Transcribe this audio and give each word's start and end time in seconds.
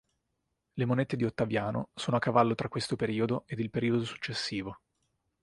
Le 0.73 0.83
monete 0.85 1.15
di 1.15 1.25
Ottaviano 1.25 1.89
sono 1.93 2.17
a 2.17 2.19
cavallo 2.19 2.55
tra 2.55 2.69
questo 2.69 2.95
periodo 2.95 3.43
ed 3.45 3.59
il 3.59 3.69
periodo 3.69 4.03
successivo. 4.03 4.81